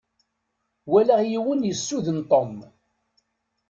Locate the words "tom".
2.31-2.53